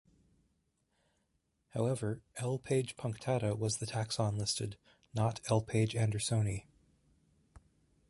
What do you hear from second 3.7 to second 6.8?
the taxon listed, not "L. page andersoni".